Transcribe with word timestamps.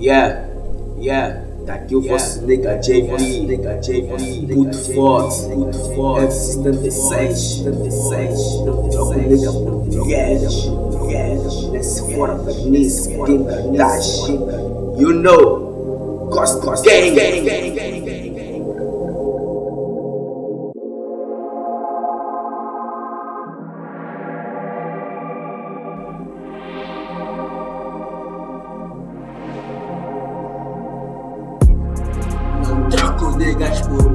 Yeah, 0.00 0.48
yeah. 0.98 1.44
Daqui 1.66 1.94
o 1.94 2.00
vosso 2.00 2.46
nega 2.46 2.76
JV, 2.76 3.46
nega 3.46 3.74
JV, 3.74 4.46
puto 4.50 4.78
forte, 4.94 5.46
puto 5.52 5.78
forte, 5.94 6.32
76, 6.32 7.38
76, 7.64 8.40
troco 8.90 9.14
nega 9.14 9.52
português, 9.52 10.64
português, 10.64 11.70
nesse 11.70 12.14
fora 12.14 12.34
da 12.36 12.52
nisso, 12.52 13.10
Kim 13.26 13.44
Kardashian, 13.44 14.38
you 14.96 15.12
know, 15.12 16.26
gosto 16.30 16.60
gang, 16.60 16.82
gang, 16.82 17.14
gang, 17.14 17.44
gang, 17.44 17.74
gang. 17.74 17.89
Negas 33.60 33.82
por 33.82 34.09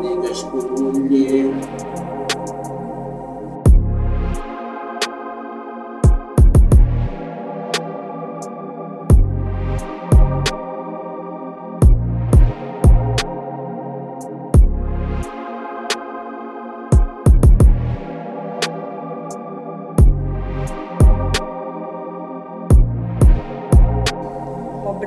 Niggas 0.00 0.44
por 0.44 0.70
mulher. 0.70 1.50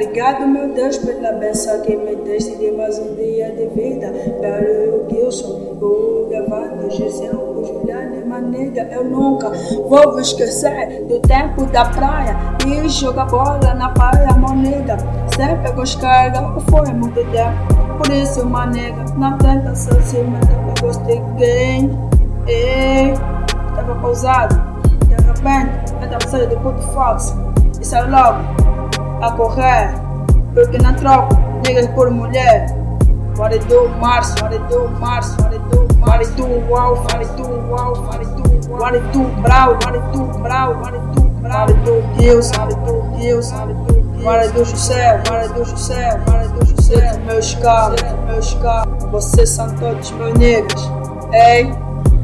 Obrigado, 0.06 0.48
meu 0.48 0.72
Deus, 0.72 1.00
pela 1.00 1.32
bênção 1.32 1.82
que 1.82 1.96
me 1.96 2.16
deste 2.18 2.56
de 2.58 2.72
mais 2.72 3.00
um 3.00 3.16
dia 3.16 3.52
de 3.52 3.66
vida. 3.70 4.14
Para 4.40 4.62
o 4.62 5.10
Gilson, 5.10 5.78
o 5.82 6.90
Gisele, 6.92 7.36
o 7.36 7.66
Juliane, 7.66 8.24
Manega, 8.24 8.88
eu 8.92 9.04
nunca 9.04 9.50
vou 9.90 10.20
esquecer 10.20 11.04
do 11.06 11.20
tempo 11.22 11.66
da 11.66 11.86
praia 11.86 12.38
e 12.68 12.88
jogar 12.88 13.26
bola 13.26 13.74
na 13.74 13.90
praia, 13.90 14.32
monega. 14.34 14.96
Sempre 15.36 15.72
descarga, 15.72 16.54
foi 16.70 16.94
muito 16.94 17.26
tempo. 17.32 17.98
Por 17.98 18.14
isso, 18.14 18.46
manega, 18.46 19.04
na 19.18 19.36
tentação 19.40 20.00
se 20.04 20.18
meta, 20.18 20.54
eu 20.54 20.88
gostei 20.88 21.22
quem? 21.36 22.00
Ei, 22.48 23.14
tava 23.76 23.96
pausado, 23.96 24.56
de 25.08 25.16
repente, 25.16 25.94
eu 26.00 26.10
tava 26.10 26.28
saindo 26.30 26.50
do 26.56 26.62
puto 26.62 26.82
Fox. 26.94 27.36
E 27.82 27.86
saiu 27.86 28.10
logo 28.12 28.65
a 29.26 29.32
correr, 29.32 29.90
porque 30.54 30.78
não 30.78 30.94
troco 30.94 31.36
niggas 31.66 31.88
por 31.88 32.10
mulher. 32.12 32.68
It 33.52 33.66
do, 33.68 33.90
março, 34.00 34.34
it 34.46 34.60
do, 34.70 34.88
março, 34.98 35.36
it 35.52 35.60
do, 35.70 35.82
it 36.22 36.36
do, 36.38 36.46
wow, 36.70 36.96
what 36.96 37.20
it 37.20 37.30
do, 37.36 37.44
wow, 37.68 37.94
what 37.94 38.22
it 38.22 38.30
do, 38.38 38.72
what 38.72 38.96
it 38.96 39.04
do, 39.12 39.26
brau, 39.42 39.74
it 39.74 40.12
do, 40.14 40.24
brau, 40.40 40.72
it 40.86 41.16
do, 41.16 41.30
brau, 41.42 41.68
it 41.68 41.84
do, 41.84 42.02
Deus, 42.18 42.52
it 42.52 42.76
do, 42.86 43.04
Deus, 43.20 43.52
it 43.52 43.76
do, 43.88 44.24
what 44.24 44.40
it 44.40 44.54
do, 44.54 44.62
José, 44.62 45.20
it 45.20 45.54
do, 45.54 45.66
José, 45.66 46.16
it 46.16 46.54
do, 46.54 46.66
José, 46.66 47.18
meus 47.26 47.56
caros, 47.56 48.02
meus 48.26 48.54
caros, 48.54 49.04
vocês 49.12 49.50
são 49.50 49.70
todos 49.76 50.12
meus 50.12 50.34
negros, 50.36 50.90
ei, 51.34 51.74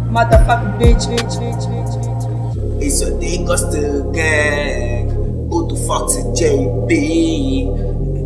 motherfucker, 0.10 0.72
bitch, 0.78 1.08
bitch, 1.08 1.38
bitch, 1.40 1.68
bitch, 1.68 1.98
bitch. 1.98 2.82
Isso 2.82 3.04
eu 3.04 3.18
digo 3.18 3.46
gosto 3.46 3.78
gang 4.12 4.91
Puto 5.72 5.76
Fox 5.78 6.18
JB 6.34 7.68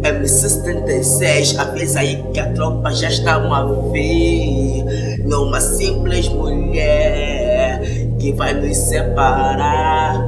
M66 0.02 1.58
Avisa 1.60 2.00
aí 2.00 2.24
que 2.34 2.40
a 2.40 2.52
tropa 2.54 2.92
já 2.92 3.08
está 3.08 3.38
uma 3.38 3.92
ver 3.92 5.20
Numa 5.26 5.60
simples 5.60 6.28
mulher 6.30 7.82
Que 8.20 8.32
vai 8.34 8.54
nos 8.54 8.76
separar. 8.78 10.28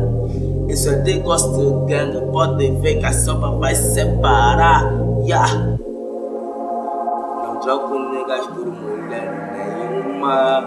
Isso 0.70 0.90
eu 0.90 1.02
digo 1.04 1.24
gosto 1.24 1.86
gang 1.88 2.14
Pode 2.32 2.70
ver 2.82 3.00
que 3.00 3.06
a 3.06 3.14
sopa 3.14 3.52
vai 3.52 3.74
separar. 3.74 4.94
Yeah. 5.26 5.78
Não 7.44 7.60
troco 7.60 7.98
negas 7.98 8.46
por 8.48 8.66
mulher 8.66 9.90
nenhuma. 9.90 10.62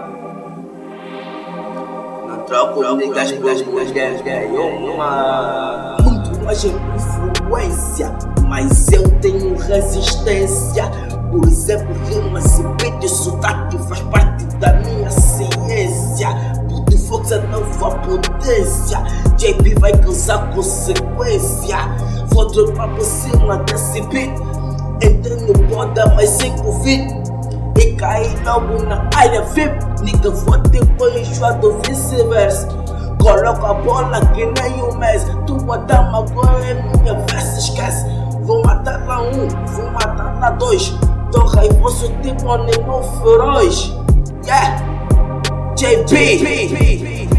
Não 2.27 2.37
troco 2.45 2.95
niggas 2.95 3.31
por 3.31 3.65
mulher 3.71 4.21
nenhuma 4.23 6.00
Mais 6.43 6.63
influência 6.63 8.11
Mas 8.47 8.91
eu 8.91 9.07
tenho 9.19 9.57
resistência. 9.57 10.89
Por 11.31 11.47
exemplo, 11.47 11.95
rimas 12.07 12.59
e 12.59 12.63
beats 12.63 13.11
Sotaque 13.11 13.77
faz 13.87 14.01
parte 14.01 14.43
da 14.57 14.73
minha 14.73 15.09
ciência. 15.09 16.29
Puto 16.67 16.97
Fox 16.97 17.31
é 17.31 17.39
nova 17.47 17.91
potência. 17.99 19.01
JP 19.37 19.79
vai 19.79 19.93
causar 19.97 20.53
consequência. 20.53 21.77
Vou 22.33 22.51
dropar 22.51 22.89
por 22.95 23.05
cima 23.05 23.57
desse 23.59 24.01
beat. 24.07 24.31
Entrei 25.03 25.37
no 25.37 25.53
boda, 25.67 26.13
mas 26.15 26.29
sem 26.29 26.51
convite 26.57 27.13
e 27.79 27.93
caí 27.93 28.29
logo 28.45 28.83
na 28.83 29.09
área 29.15 29.41
VIP. 29.43 29.73
Nigga, 30.03 30.29
vou 30.29 30.57
depois 30.57 31.15
enjoado 31.15 31.67
ou 31.67 31.81
vice-versa. 31.87 32.80
Coloca 33.21 33.69
a 33.69 33.73
bola 33.75 34.19
que 34.33 34.45
nem 34.45 34.81
o 34.81 34.95
Messi. 34.97 35.31
Tua 35.45 35.77
dama 35.77 36.19
agora 36.19 36.65
é 36.65 36.73
minha 36.73 37.13
versa, 37.29 37.59
esquece. 37.59 38.05
Vou 38.41 38.63
matar 38.63 39.05
lá 39.05 39.21
um, 39.21 39.47
vou 39.67 39.91
matar 39.91 40.39
lá 40.39 40.49
dois. 40.51 40.93
Tô 41.31 41.45
raivoso 41.45 42.11
tipo 42.21 42.51
animal 42.51 43.03
feroz. 43.21 43.95
Yeah! 44.45 44.91
JP! 45.75 47.29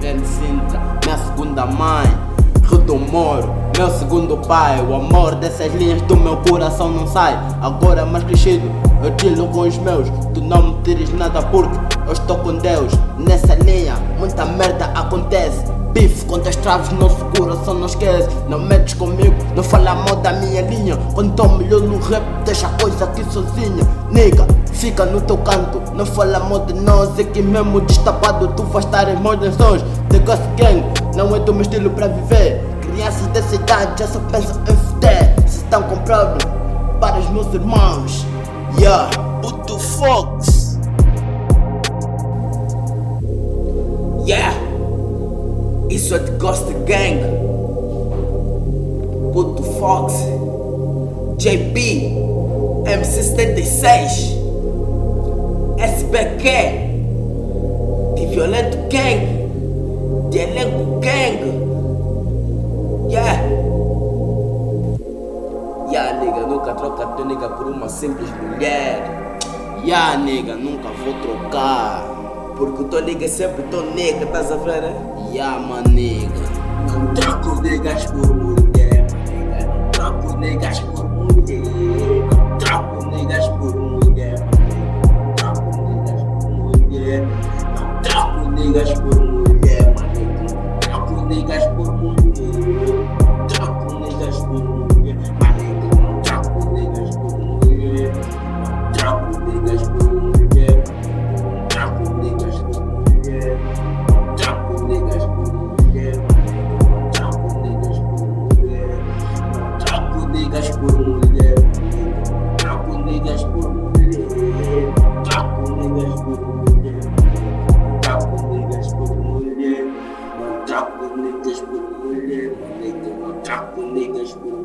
Grande 0.00 0.28
minha 1.04 1.18
segunda 1.18 1.66
mãe. 1.66 2.19
Moro, 3.10 3.52
meu 3.76 3.90
segundo 3.90 4.36
pai. 4.36 4.80
O 4.88 4.94
amor 4.94 5.34
dessas 5.34 5.74
linhas 5.74 6.00
do 6.02 6.16
meu 6.16 6.36
coração 6.36 6.88
não 6.88 7.08
sai. 7.08 7.36
Agora 7.60 8.06
mais 8.06 8.22
crescido, 8.22 8.70
eu 9.02 9.10
tiro 9.16 9.48
com 9.48 9.62
os 9.62 9.76
meus. 9.78 10.08
Tu 10.32 10.40
não 10.40 10.62
me 10.62 10.82
tires 10.84 11.12
nada 11.14 11.42
porque 11.42 11.76
eu 12.06 12.12
estou 12.12 12.36
com 12.38 12.54
Deus. 12.58 12.92
Nessa 13.18 13.56
linha, 13.56 13.96
muita 14.16 14.44
merda 14.44 14.84
acontece. 14.94 15.64
Bife 15.92 16.24
contra 16.26 16.50
as 16.50 16.56
traves, 16.56 16.92
nosso 16.92 17.24
coração 17.36 17.74
não 17.74 17.86
esquece. 17.86 18.28
Não 18.48 18.60
metes 18.60 18.94
comigo, 18.94 19.34
não 19.56 19.64
fala 19.64 19.92
mal 19.92 20.14
da 20.16 20.32
minha 20.34 20.62
linha. 20.62 20.96
Quando 21.12 21.34
tô 21.34 21.48
melhor 21.48 21.80
no 21.80 21.98
rap, 21.98 22.22
deixa 22.44 22.68
a 22.68 22.80
coisa 22.80 23.06
aqui 23.06 23.24
sozinha. 23.24 23.84
Nigga, 24.12 24.46
fica 24.72 25.04
no 25.04 25.20
teu 25.20 25.36
canto, 25.38 25.82
não 25.96 26.06
fala 26.06 26.38
mal 26.38 26.60
de 26.60 26.74
nós. 26.74 27.18
É 27.18 27.24
que 27.24 27.42
mesmo 27.42 27.80
destapado, 27.80 28.46
tu 28.54 28.62
vais 28.62 28.84
estar 28.84 29.08
em 29.08 29.20
meus 29.20 29.40
lençóis. 29.40 29.82
The 30.10 30.18
Ghost 30.20 30.44
Gang, 30.56 30.84
não 31.16 31.34
é 31.34 31.40
do 31.40 31.52
meu 31.52 31.62
estilo 31.62 31.90
pra 31.90 32.06
viver. 32.06 32.69
Crianças 32.90 33.26
dessa 33.28 33.54
idade 33.54 34.02
já 34.02 34.08
só 34.08 34.20
pensam 34.30 34.62
em 34.62 34.76
fuder. 34.76 35.34
Se 35.48 35.58
estão 35.58 35.82
com 35.84 35.96
problema, 35.98 36.38
para 37.00 37.18
os 37.18 37.30
meus 37.30 37.52
irmãos. 37.54 38.26
Yeah, 38.78 39.10
Puto 39.42 39.78
Fox! 39.78 40.78
Yeah! 44.26 44.54
Isso 45.88 46.14
é 46.14 46.18
de 46.18 46.30
Ghost 46.32 46.66
Gang. 46.86 47.20
Puto 49.32 49.62
Fox. 49.78 50.14
JB. 51.38 52.30
MC76. 52.84 54.40
SBQ, 55.80 56.46
de 58.16 58.26
Violento 58.26 58.76
Gang, 58.90 60.28
de 60.30 60.38
Elenco 60.38 61.00
Gang. 61.00 61.59
Yeah. 63.10 63.42
Yeah, 65.90 66.20
nigga, 66.20 66.46
nunca 66.46 66.74
troca 66.74 67.06
teu 67.16 67.24
nigga 67.24 67.48
por 67.48 67.66
uma 67.66 67.88
simples 67.88 68.30
mulher. 68.30 69.02
Yeah, 69.84 70.16
nega, 70.16 70.54
nunca 70.54 70.90
vou 70.90 71.14
trocar. 71.14 72.04
Porque 72.56 72.84
teu 72.84 73.02
nigga 73.02 73.24
é 73.24 73.28
sempre 73.28 73.64
teu 73.64 73.82
nigga, 73.94 74.22
estás 74.22 74.52
a 74.52 74.56
ver? 74.58 74.82
né? 74.82 74.94
Yeah, 75.32 75.58
manega. 75.58 76.28
Não 76.92 77.12
troco 77.14 77.60
niggas 77.62 78.06
por 78.06 78.32
mulher, 78.32 79.06
nigga. 79.28 79.66
Não 79.66 79.90
troco 79.90 80.36
niggas 80.36 80.78
por 80.78 81.04
mulher. 81.08 81.58
Não 81.98 82.58
troco 82.58 83.06
niggas 83.06 83.48
por 83.48 83.74
mulher, 83.76 84.38
Não 84.38 85.34
troco 85.34 85.82
niggas 85.82 86.22
por 86.22 86.78
mulher. 86.78 87.26
Não 87.74 88.02
troco 88.02 88.50
niggas 88.50 88.92
por 89.00 89.20
mulher, 89.20 89.69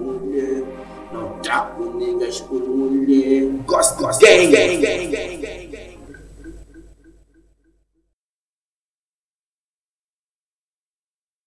mulher. 0.06 0.64
Não 1.12 1.30
troco 1.40 1.98
niggas 1.98 2.42
por 2.42 2.62
mulher. 2.62 3.50
Gosto, 3.66 4.02
gosto, 4.02 4.22
gang, 4.22 4.52
gang, 4.52 4.82
gang, 4.82 5.08
gang. 5.12 5.35